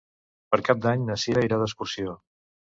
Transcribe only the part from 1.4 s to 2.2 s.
irà d'excursió.